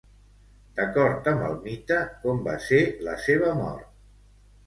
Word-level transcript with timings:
D'acord 0.77 1.27
amb 1.31 1.43
el 1.49 1.59
mite, 1.65 1.99
com 2.25 2.41
va 2.49 2.55
ser 2.69 2.81
la 3.09 3.13
seva 3.27 3.51
mort? 3.61 3.93